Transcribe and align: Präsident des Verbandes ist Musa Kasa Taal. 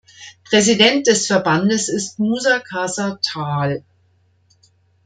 Präsident 0.45 1.05
des 1.05 1.27
Verbandes 1.27 1.87
ist 1.87 2.17
Musa 2.17 2.57
Kasa 2.59 3.19
Taal. 3.23 3.83